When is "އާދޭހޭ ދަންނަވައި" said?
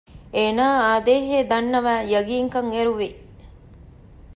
0.83-2.03